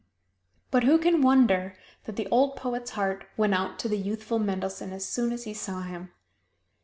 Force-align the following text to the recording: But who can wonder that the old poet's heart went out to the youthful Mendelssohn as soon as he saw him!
But 0.71 0.83
who 0.83 0.97
can 0.97 1.21
wonder 1.21 1.77
that 2.05 2.15
the 2.15 2.27
old 2.31 2.55
poet's 2.55 2.89
heart 2.97 3.27
went 3.37 3.53
out 3.53 3.77
to 3.77 3.87
the 3.87 3.99
youthful 3.99 4.39
Mendelssohn 4.39 4.91
as 4.93 5.05
soon 5.05 5.31
as 5.31 5.43
he 5.43 5.53
saw 5.53 5.83
him! 5.83 6.09